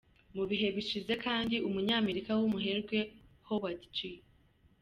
[0.35, 2.97] Mu bihe bishize kandi umunyamerika w’umuherwe
[3.47, 3.97] Howard G.